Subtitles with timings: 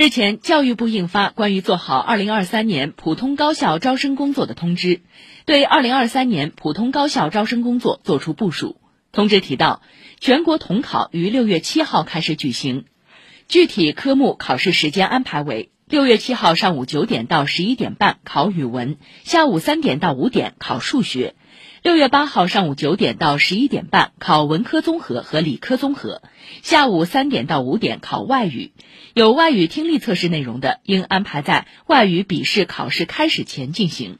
[0.00, 5.02] 日前，教育部印发关于做好二零二三年普通高校招生工作的通知，
[5.44, 8.80] 对二零二三年普通高校招生工作作出部署。
[9.12, 9.82] 通知提到，
[10.18, 12.86] 全国统考于六月七号开始举行，
[13.46, 21.34] 具体科目考试时间安排为：六月七号上午九点到十一点半考语文，下午三点到五点考数学。
[21.82, 26.20] 六月八号上午九点到十一点半考文科综合和理科综合，
[26.62, 28.72] 下午三点到五点考外语。
[29.14, 34.18] 有外语听力测试内容的，应安排在外语笔试考试开始前进行。